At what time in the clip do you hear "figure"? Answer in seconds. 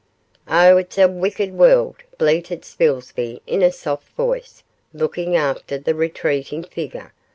6.63-7.13